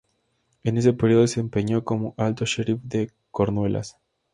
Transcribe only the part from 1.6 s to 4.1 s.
como Alto Sheriff de Cornualles.